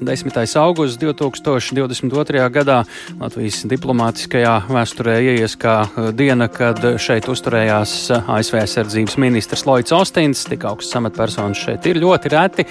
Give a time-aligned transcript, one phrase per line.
[0.00, 0.56] 10.
[0.60, 2.50] augusts 2022.
[2.52, 2.82] gadā
[3.16, 9.94] Latvijas diplomātiskajā vēsturē ieies kā uh, diena, kad šeit uzturējās uh, ASV aizsardzības ministrs Lloyds
[9.96, 10.44] Austins.
[10.50, 12.66] Tik augsts amatpersonas šeit ir ļoti reti.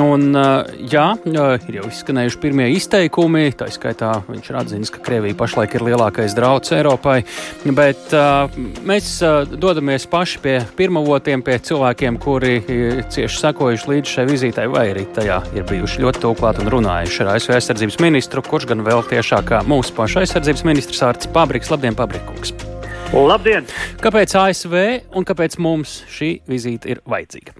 [0.00, 5.36] Un, uh, jā, ir jau izskanējuši pirmie izteikumi, tā skaitā viņš ir atzīmis, ka Krievija
[5.36, 7.18] pašlaik ir lielākais drauds Eiropai,
[7.76, 8.14] bet
[8.88, 9.10] mēs
[9.52, 12.54] dodamies paši pie pirmavotiem, pie cilvēkiem, kuri
[13.12, 17.32] cieši sekojuši līdz šai vizītei, vai arī tajā ir bijuši ļoti tūklāt un runājuši ar
[17.34, 21.72] ASV aizsardzības ministru, kurš gan vēl tiešāk kā mūsu paša aizsardzības ministrs Ārts Pabriks.
[21.72, 22.54] Labdien, Pabrikungs!
[23.12, 23.66] Labdien!
[24.02, 24.76] Kāpēc ASV
[25.18, 27.56] un kāpēc mums šī vizīte ir vajadzīga?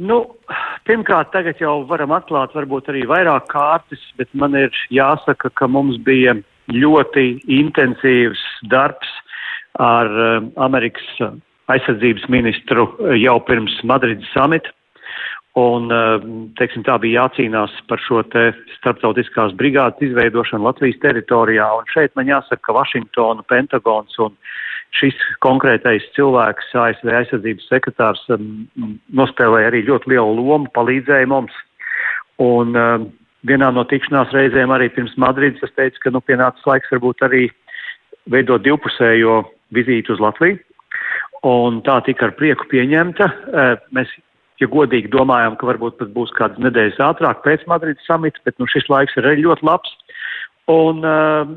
[0.00, 0.20] Nu,
[0.88, 5.98] pirmkārt, tagad jau varam atklāt varbūt arī vairāk kārtas, bet man ir jāsaka, ka mums
[6.06, 6.38] bija
[6.72, 7.26] ļoti
[7.58, 8.40] intensīvs
[8.72, 9.10] darbs
[9.82, 11.34] ar uh, Amerikas
[11.70, 12.86] aizsardzības ministru
[13.18, 14.72] jau pirms Madrides samita.
[15.58, 16.22] Un, eh,
[16.60, 21.66] teiksim, tā bija jācīnās par šo te starptautiskās brigādes izveidošanu Latvijas teritorijā.
[21.74, 24.36] Un šeit man jāsaka, ka Vašingtona, Pentagons un
[24.94, 28.22] šis konkrētais cilvēks, ASV aizsardzības sekretārs,
[29.10, 31.52] nospēlēja arī ļoti lielu lomu, palīdzēja mums.
[32.38, 33.10] Un eh,
[33.50, 37.48] vienā no tikšanās reizēm arī pirms Madrides es teicu, ka nu pienācis laiks varbūt arī
[38.30, 39.42] veidot divpusējo
[39.74, 40.62] vizīti uz Latviju.
[41.42, 43.26] Un tā tika ar prieku pieņemta.
[43.26, 44.14] Eh, mēs
[44.60, 48.68] ja godīgi domājam, ka varbūt pat būs kādas nedēļas ātrāk pēc Madrides samita, bet nu,
[48.70, 49.92] šis laiks ir arī ļoti labs.
[50.70, 51.50] Un uh,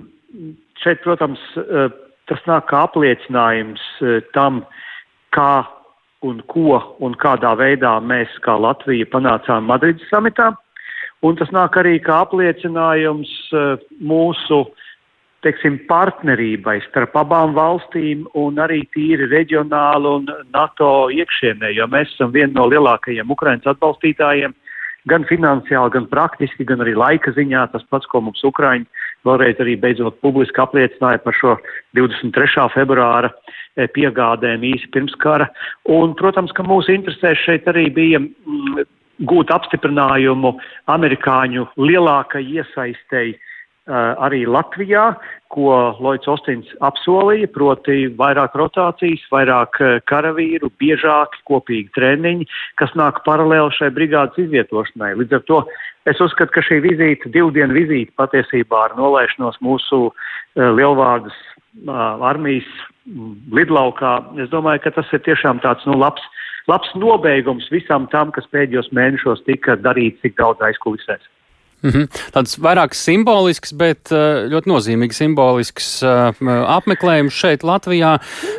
[0.82, 1.90] šeit, protams, uh,
[2.32, 4.64] tas nāk kā apliecinājums uh, tam,
[5.36, 5.66] kā
[6.24, 10.54] un ko un kādā veidā mēs kā Latvija panācām Madrides samitā.
[11.24, 13.32] Un tas nāk arī kā apliecinājums
[14.04, 14.83] mūsu uh,
[15.44, 22.34] teiksim, partnerībai starp abām valstīm un arī tīri reģionāli un NATO iekšienē, jo mēs esam
[22.36, 24.56] vieni no lielākajiem Ukrainas atbalstītājiem,
[25.12, 27.66] gan finansiāli, gan praktiski, gan arī laika ziņā.
[27.74, 28.88] Tas pats, ko mums Ukraiņi
[29.28, 31.56] vēlreiz arī beidzot publiski apliecināja par šo
[31.98, 32.68] 23.
[32.76, 35.50] februāra eh, piegādēm īsi pirms kara.
[35.92, 38.84] Un, protams, ka mūsu interesēs šeit arī bija mm,
[39.30, 40.56] gūt apstiprinājumu
[40.92, 43.38] amerikāņu lielākai iesaistēji
[43.88, 45.14] arī Latvijā,
[45.52, 49.78] ko Lloyds Ostins apsolīja, proti vairāk rotācijas, vairāk
[50.08, 52.48] karavīru, biežāki kopīgi treniņi,
[52.80, 55.14] kas nāk paralēli šai brigādes izvietošanai.
[55.20, 55.60] Līdz ar to
[56.10, 60.14] es uzskatu, ka šī vizīte, divu dienu vizīte patiesībā ar nolaišanos mūsu
[60.56, 61.36] lielvārdas
[62.24, 62.70] armijas
[63.52, 66.24] lidlaukā, es domāju, ka tas ir tiešām tāds, nu, labs,
[66.72, 71.28] labs nobeigums visam tam, kas pēdējos mēnešos tika darīts tik daudz aizkulisēs.
[71.84, 72.06] Mm -hmm.
[72.32, 76.32] Tāds vairāk simbolisks, bet eh, ļoti nozīmīgs simbolisks uh,
[76.78, 78.14] apmeklējums šeit Latvijā.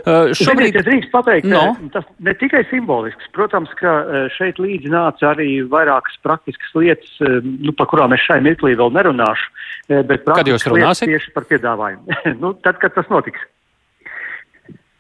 [0.05, 0.77] Uh, šobrīd...
[0.77, 1.77] Es drīkst pateikt, no.
[1.93, 3.25] tas ne tikai simbolisks.
[3.33, 7.11] Protams, ka šeit līdzi nāca arī vairākas praktiskas lietas,
[7.43, 9.51] nu, par kurām es šai mirklī vēl nerunāšu.
[9.89, 11.09] Bet kad jūs runāsiet?
[11.09, 12.05] Tieši par piedāvājumu.
[12.43, 13.41] nu, tad, kad tas notiks.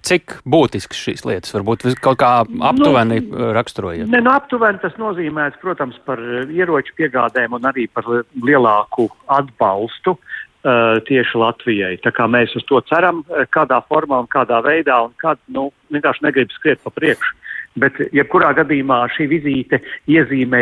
[0.05, 4.11] Cik būtisks šīs lietas varbūt kaut kā aptuveni nu, raksturojiet?
[4.13, 6.21] Ne, nu, aptuveni tas nozīmē, protams, par
[6.53, 8.05] ieroču piegādēm un arī par
[8.45, 11.95] lielāku atbalstu uh, tieši Latvijai.
[12.05, 13.23] Tā kā mēs uz to ceram,
[13.55, 17.41] kādā formā un kādā veidā, un kad, nu, vienkārši negrib skriet pa priekšu.
[17.81, 20.61] Bet, jebkurā gadījumā, šī vizīte iezīmē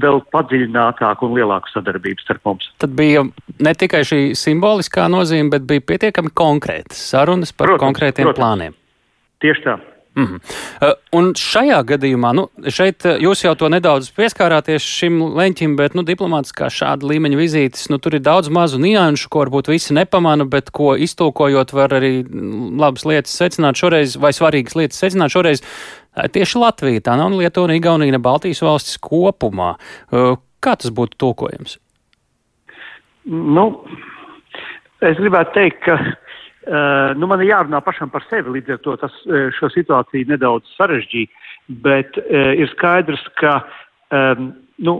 [0.00, 2.70] vēl padziļinātāku un lielāku sadarbību starp mums.
[2.80, 3.26] Tad bija
[3.60, 8.40] ne tikai šī simboliskā nozīme, bet bija pietiekami konkrētas sarunas par protams, konkrētiem protams.
[8.40, 8.80] plāniem.
[9.44, 9.80] Tieši tā.
[10.14, 10.92] Mm -hmm.
[11.12, 16.02] un šajā gadījumā, nu, šeit uh, jūs jau to nedaudz pieskārāties šim leņķim, bet, nu,
[16.02, 20.70] diplomātiskā šāda līmeņa vizītes, nu, tur ir daudz mazu nianšu, ko varbūt visi nepamana, bet
[20.70, 25.60] ko iztulkojot var arī mm, labas lietas secināt šoreiz, vai svarīgas lietas secināt šoreiz.
[25.60, 29.74] Uh, tieši Latvija, tā nav Lietuva, Igaunija, ne Baltijas valstis kopumā.
[30.60, 31.78] Kā tas būtu tulkojams?
[33.26, 33.66] Nu,
[35.02, 35.98] es gribētu teikt, ka
[36.64, 40.30] Uh, nu, man ir jārunā pašam par sevi, līdz ar to tas, uh, šo situāciju
[40.30, 41.50] nedaudz sarežģīja,
[41.84, 43.58] bet uh, ir skaidrs, ka,
[44.14, 44.94] um, nu,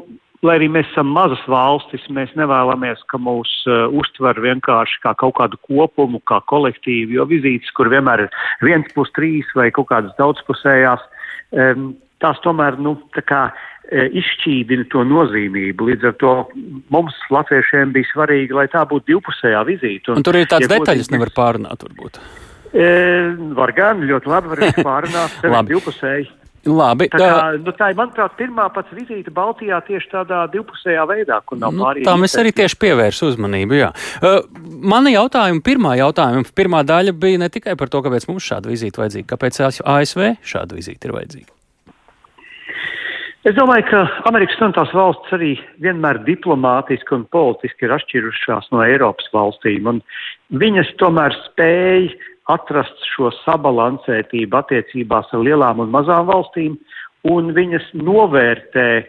[0.44, 5.38] lai arī mēs esam mazas valstis, mēs nevēlamies, ka mūs uh, uztver vienkārši kā kaut
[5.40, 10.12] kādu kopumu, kā kolektīvu, jo vizītes, kur vienmēr ir viens plus trīs vai kaut kādas
[10.20, 11.08] daudzpusējās,
[11.56, 15.90] um, tās tomēr, nu, tā kā E, izšķīdina to nozīmību.
[15.90, 16.32] Līdz ar to
[16.94, 20.12] mums, latviešiem, bija svarīgi, lai tā būtu divpusējā vizīte.
[20.12, 22.22] Un, un tur ir tādas ja detaļas, nevar pārunāt, varbūt.
[22.74, 22.88] E,
[23.54, 25.36] var gan, ļoti labi var pārunāt,
[25.72, 26.32] divpusēji.
[26.64, 27.10] Labi.
[27.12, 31.60] Tā, kā, nu, tā ir, manuprāt, pirmā pats vizīte Baltijā tieši tādā divpusējā veidā, kur
[31.60, 32.06] nav nu, pārējie.
[32.08, 33.90] Tā mēs arī tieši pievērsu uzmanību, jā.
[34.24, 34.38] Uh,
[34.80, 39.02] mana jautājuma, pirmā jautājuma, pirmā daļa bija ne tikai par to, kāpēc mums šāda vizīte
[39.02, 41.53] vajadzīga, kāpēc ASV šāda vizīte ir vajadzīga.
[43.44, 43.98] Es domāju, ka
[44.30, 45.50] Amerikas Savienotās valsts arī
[45.84, 49.98] vienmēr diplomātiski un politiski ir atšķirušās no Eiropas valstīm, un
[50.62, 52.14] viņas tomēr spēja
[52.54, 56.78] atrast šo sabalansētību attiecībās ar lielām un mazām valstīm,
[57.28, 59.04] un viņas novērtē e,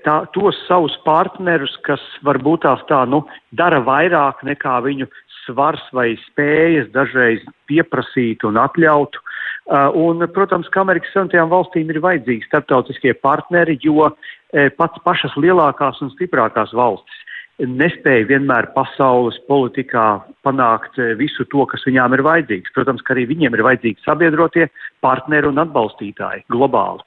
[0.00, 5.12] tā, tos savus partnerus, kas varbūt tās tā, nu, dara vairāk nekā viņu
[5.42, 9.20] svars vai spējas dažreiz pieprasīt un atļautu.
[9.20, 9.37] Uh,
[9.68, 16.00] un, protams, ka Amerikas Savienotajām valstīm ir vajadzīgi starptautiskie partneri, jo e, pats pašas lielākās
[16.04, 17.24] un stiprākās valstis
[17.58, 22.72] nespēja vienmēr pasaules politikā panākt e, visu to, kas viņām ir vajadzīgs.
[22.74, 24.68] Protams, ka arī viņiem ir vajadzīgi sabiedrotie
[25.02, 27.02] partneri un atbalstītāji globāli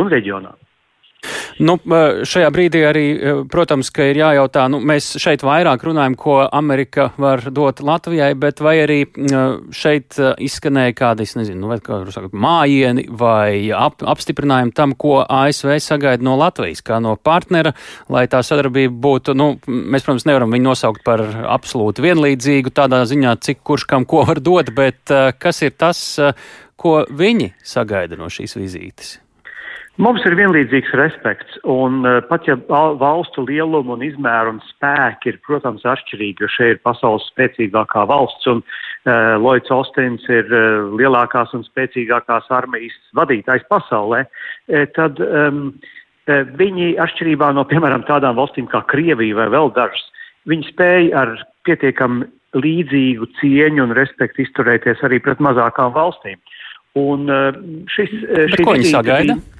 [0.00, 0.69] un reģionāli.
[1.60, 1.74] Nu,
[2.24, 3.04] šajā brīdī arī,
[3.52, 8.62] protams, ka ir jājautā, nu, mēs šeit vairāk runājam, ko Amerika var dot Latvijai, bet
[8.64, 8.98] vai arī
[9.76, 15.20] šeit izskanēja kādi, es nezinu, nu, vai kā saka, mājieni vai ap, apstiprinājumi tam, ko
[15.20, 17.74] ASV sagaida no Latvijas, kā no partnera,
[18.08, 23.36] lai tā sadarbība būtu, nu, mēs, protams, nevaram viņu nosaukt par absolūti vienlīdzīgu tādā ziņā,
[23.44, 26.06] cik kurš kam ko var dot, bet kas ir tas,
[26.80, 29.18] ko viņi sagaida no šīs vizītes?
[30.00, 35.38] Mums ir vienlīdzīgs respekts, un uh, pat ja valstu lieluma un izmēra un spēki ir,
[35.44, 41.52] protams, atšķirīgi, jo šeit ir pasaules spēcīgākā valsts, un uh, Lloyds Austins ir uh, lielākās
[41.58, 44.22] un spēcīgākās armijas vadītājs pasaulē,
[44.96, 45.60] tad um,
[46.56, 50.08] viņi, atšķirībā no, piemēram, tādām valstīm kā Krievija vai vēl dažas,
[50.48, 51.36] viņi spēja ar
[51.68, 52.22] pietiekam
[52.56, 56.40] līdzīgu cieņu un respektu izturēties arī pret mazākām valstīm.
[56.98, 57.28] Un
[57.92, 59.36] šis, uh, šis ko viņi sagaida?
[59.36, 59.56] Bija,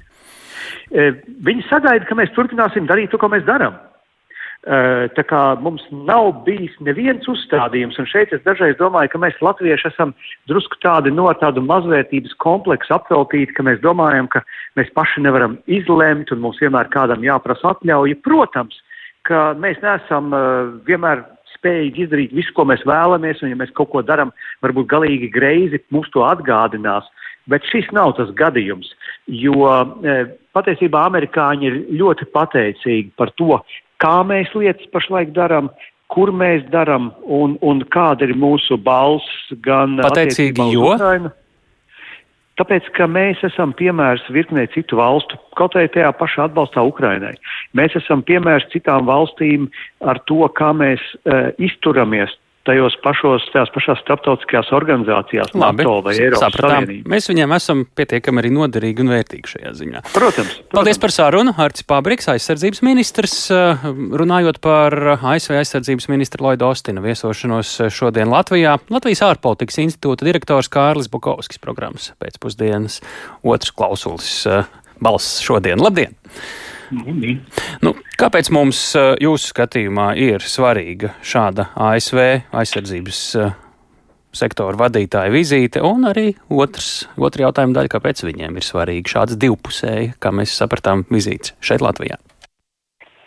[0.91, 3.77] viņi sagaida, ka mēs turpināsim darīt to, ko mēs darām.
[4.61, 9.39] Eh, tā kā mums nav bijis neviens uzstādījums, un šeit es dažreiz domāju, ka mēs
[9.41, 10.11] latvieši esam
[10.51, 14.43] drusku tādi no tādu mazvērtības kompleksu apveltīti, ka mēs domājam, ka
[14.77, 18.19] mēs paši nevaram izlemt, un mums vienmēr kādam jāprasa atļauja.
[18.21, 18.77] Protams,
[19.25, 21.25] ka mēs neesam uh, vienmēr
[21.55, 24.29] spējīgi izdarīt visu, ko mēs vēlamies, un ja mēs kaut ko darām,
[24.61, 27.09] varbūt galīgi greizi, mums to atgādinās.
[27.49, 28.91] Bet šis nav tas gadījums,
[29.25, 30.17] jo e,
[30.53, 33.57] patiesībā amerikāņi ir ļoti pateicīgi par to,
[34.01, 35.71] kā mēs lietas pašlaik darām,
[36.11, 40.91] kur mēs darām un, un kāda ir mūsu balss gan pateicīgi, jo.
[40.93, 41.31] Ukrainu.
[42.59, 47.31] Tāpēc, ka mēs esam piemērs virknē citu valstu, kaut arī tajā pašā atbalstā Ukrainai.
[47.73, 49.69] Mēs esam piemērs citām valstīm
[50.05, 52.35] ar to, kā mēs uh, izturamies
[52.67, 56.85] tajos pašos, tajās pašās starptautiskajās organizācijās, Labi, NATO vai Eiropas sapratām.
[56.85, 57.11] Savienība.
[57.13, 60.03] Mēs viņiem esam pietiekami arī noderīgi un vērtīgi šajā ziņā.
[60.11, 60.53] Protams.
[60.61, 60.73] protams.
[60.75, 61.55] Paldies par sarunu.
[61.65, 63.85] Arcis Pabriks, aizsardzības ministrs, eh,
[64.21, 68.77] runājot par ASV aizsardzības ministra Lloyda Ostina viesošanos šodien Latvijā.
[68.93, 73.01] Latvijas ārpolitikas institūta direktors Kārlis Bukovskis programmas pēcpusdienas
[73.43, 74.69] otrs klausulis eh,
[75.01, 75.81] balss šodien.
[75.81, 76.13] Labdien!
[77.81, 82.19] Nu, kāpēc mums, eh, jūsu skatījumā, ir svarīga šāda ASV
[82.51, 83.53] aizsardzības eh,
[84.35, 90.13] sektora vadītāja vizīte, un arī otrs, otra jautājuma daļa, kāpēc viņiem ir svarīga šāds divpusēji,
[90.19, 92.19] kā mēs sapratām, vizītes šeit Latvijā?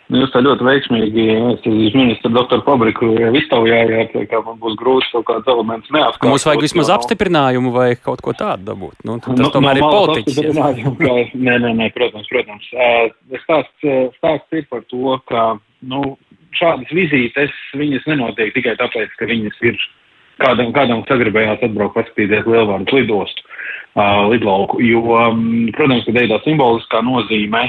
[0.05, 3.07] Nu, jūs tā ļoti veiksmīgi aizsardzības ministru doktoru Pabriku
[3.39, 6.29] iztaujājāt, ka man būs grūti kaut kāds elements neapskatīt.
[6.29, 6.97] Mums vajag vismaz no...
[6.99, 8.99] apstiprinājumu vai kaut ko tādu dabūt.
[9.07, 11.33] Nu, tas nu, tomēr no, ir politiķis.
[11.33, 12.69] Nē, nē, nē, protams, protams.
[13.47, 15.47] Stāsts, stāsts ir par to, ka
[15.89, 16.13] nu,
[16.59, 19.81] šādas vizītes, viņas nenotiek tikai tāpēc, ka viņas ir
[20.43, 23.54] kādam, kādam sagribējās atbraukt paskatīties lielvārdu lidostu
[23.95, 24.81] lidlauku.
[24.83, 27.63] Jo, um, protams, ka tā simboliskā nozīme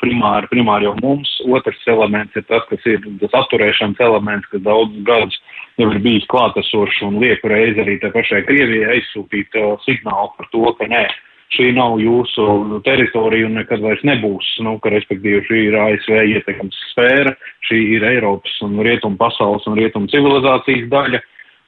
[0.00, 1.28] primāri, primāri jau mums.
[1.44, 5.36] Otrs elements ir tas, kas ir tas atturēšanas elements, kas daudzus gadus
[5.78, 10.64] jau ir bijis klātesošs un lieku reizi arī te pašai Krievijai aizsūtīt signālu par to,
[10.78, 11.06] ka nē.
[11.48, 14.48] Šī nav jūsu teritorija un nekad vairs nebūs.
[14.60, 17.32] Nu, ka, respektīvi, šī ir ASV ietekmes sfēra,
[17.64, 21.22] šī ir Eiropas un Rietumu pasaules un Rietumu civilizācijas daļa,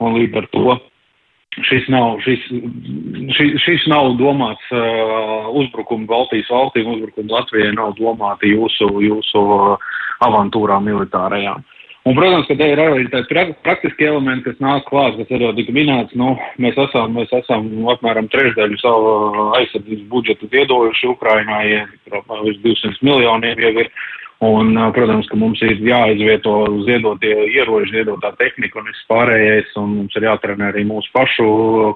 [0.05, 0.77] un līdz ar to
[1.59, 2.45] šis nav, šis,
[3.35, 9.91] šis, šis nav domāts uh, uzbrukumu Baltijas valstīm, uzbrukumu Latvijai nav domāti jūsu, jūsu uh,
[10.27, 11.65] avantūrām militārajām.
[12.09, 15.57] Un, protams, ka te ir arī tādi praktiski elementi, kas nāk klāt, kas arī jau
[15.59, 16.15] tika minēts.
[16.17, 16.31] Nu,
[16.63, 19.11] mēs, esam, mēs esam apmēram trešdaļu savu
[19.59, 23.93] aizsardzības budžetu ziedojuši Ukrainai, apmēram 200 miljoniem jau ir.
[24.41, 26.55] Un, protams, ka mums ir jāizvieto
[26.87, 31.49] ziedotie ieroči, ziedotā tehnika un viss pārējais, un mums ir jātrenē arī mūsu pašu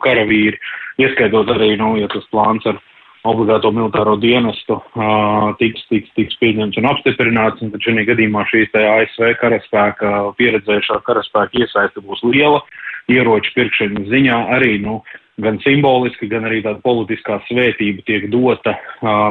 [0.05, 0.61] karavīri,
[1.01, 2.77] ieskaitot arī, nu, ja tas plāns ar
[3.25, 8.73] obligāto militāro dienestu uh, tiks, tiks, tiks pieņemts un apstiprināts, un tad šī gadījumā šīs
[8.75, 12.61] tā ASV karaspēka pieredzējušā karaspēka iesaista būs liela.
[13.09, 15.01] Ieroču pirkšanas ziņā arī, nu,
[15.43, 18.77] gan simboliski, gan arī tāda politiskā svētība tiek dota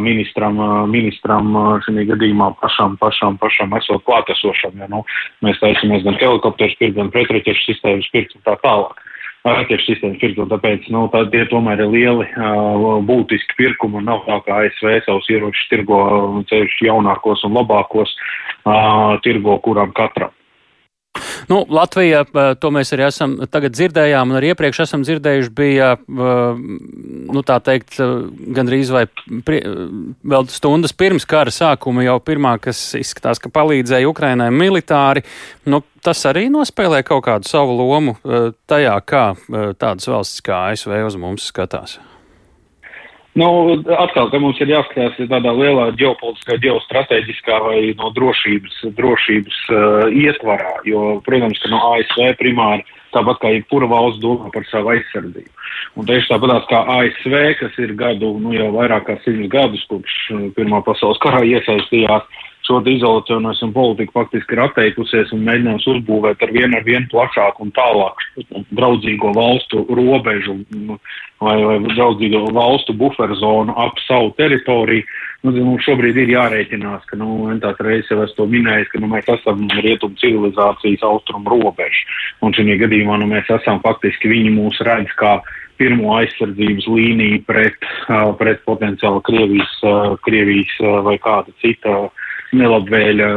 [0.04, 0.60] ministram,
[0.92, 1.54] ministram
[1.86, 4.76] šajā gadījumā pašam, pašam, pašam esot klātesošam.
[4.82, 5.04] Ja, nu,
[5.46, 9.00] mēs taisamies gan helikopterus pirkt, gan pretraķešu sistēmas pirkt un tā tālāk.
[9.44, 12.28] Raķešu sistēmas pirkt, un tāpēc, nu, tā, tie tomēr ir lieli
[13.08, 16.00] būtiski pirkumi un nav tā, kā ASV savus ieročus tirgo
[16.52, 18.16] ceļš jaunākos un labākos
[19.24, 20.32] tirgo kuram katram.
[21.54, 22.24] Nu, Latvija,
[22.58, 28.00] to mēs arī esam tagad dzirdējām, un arī iepriekš esam dzirdējuši, bija, nu, tā teikt,
[28.58, 29.04] gandrīz vai
[29.46, 29.60] prie,
[30.34, 35.22] vēl stundas pirms kara sākuma jau pirmā, kas izskatās, ka palīdzēja Ukrainai militāri.
[35.70, 38.18] Nu, tas arī nospēlē kaut kādu savu lomu
[38.66, 39.28] tajā, kā
[39.78, 42.00] tādas valstis kā ASV uz mums skatās.
[43.34, 43.48] Nu,
[43.98, 50.76] atkal, te mums ir jāskatās tādā lielā ģeopolitiskā, ģeostrateģiskā vai no drošības, drošības uh, ietvarā,
[50.86, 55.50] jo, protams, ka no ASV primāri tāpat kā jebkura valsts domā par savu aizsardzību.
[55.98, 60.20] Un tieši tāpat kā ASV, kas ir gadu, nu jau vairāk kā simts gadus, kopš
[60.36, 62.30] uh, Pirmā pasaules karā iesaistījās
[62.68, 67.74] šo izolacionismu politiku faktiski ir atteikusies un mēģinās uzbūvēt ar vienu ar vienu plašāku un
[67.76, 70.98] tālāku draudzīgo valstu robežu nu,
[71.44, 75.04] vai, vai draudzīgo valstu buferzonu ap savu teritoriju.
[75.44, 79.10] Nu, mums šobrīd ir jārēķinās, ka, nu, tās reizes jau es to minēju, ka, nu,
[79.12, 82.06] mēs esam rietumu civilizācijas austrumu robežu.
[82.48, 85.42] Un šī gadījumā, nu, mēs esam faktiski, viņi mūs redz kā
[85.82, 87.76] pirmo aizsardzības līniju pret,
[88.40, 89.74] pret potenciāli Krievijas,
[90.24, 92.06] Krievijas vai kāda cita
[92.60, 93.30] nelabvēļa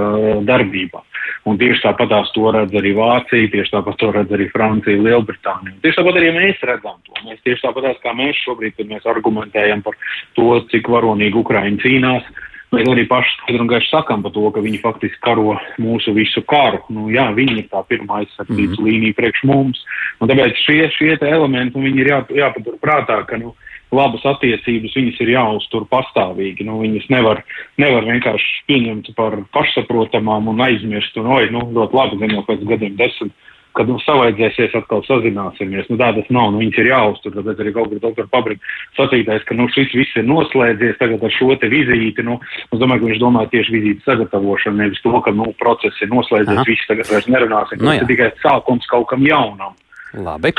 [0.48, 1.02] darbībā.
[1.46, 5.76] Un tieši tāpatās to redz arī Vācija, tieši tāpat to redz arī Francija, Lielbritānija.
[5.84, 7.14] Tieši tāpat arī mēs redzam to.
[7.26, 9.94] Mēs tieši tāpatās kā mēs šobrīd, kad mēs argumentējam par
[10.38, 12.26] to, cik varonīgi Ukraiņa cīnās,
[12.74, 16.42] mēs arī paši skaidri un gaiši sakam par to, ka viņi faktiski karo mūsu visu
[16.50, 16.82] karu.
[16.90, 18.88] Nu, jā, viņi ir tā pirmā aizsardzības mm -hmm.
[18.90, 19.84] līnija priekš mums.
[20.20, 23.54] Un tāpēc šie, šie elementi, viņi ir jā, jāpatur prātā, ka, nu,
[23.94, 26.66] labas attiecības, viņas ir jāuztur pastāvīgi.
[26.66, 27.42] Nu, viņas nevar,
[27.80, 31.18] nevar vienkārši pieņemt par pašsaprotamām un aizmirst.
[31.20, 33.34] Un, oi, nu, ļoti labi, jau pēc gadiem desmit,
[33.76, 35.86] kad mums savaidzēsies, atkal sazināsimies.
[35.90, 37.34] Nu, tā tas nav, nu, viņas ir jāuztur.
[37.36, 41.34] Tāpēc arī kaut kur doktora Pabrika sacītais, ka nu, šis viss ir noslēdzies tagad ar
[41.36, 42.24] šo te vizīti.
[42.26, 46.12] Nu, es domāju, ka viņš domāja tieši vizītes sagatavošanu, nevis to, ka nu, process ir
[46.12, 46.68] noslēdzies, Aha.
[46.68, 47.82] viss tagad vairs nerunāsim.
[47.82, 49.76] Nu, tas ir tikai sākums kaut kam jaunam.
[50.14, 50.52] Labi.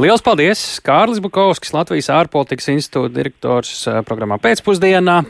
[0.00, 0.62] Lielas paldies!
[0.80, 5.20] Kārlis Bukovskis, Latvijas ārpolitikas institūta direktors eh, programmā pēcpusdienā.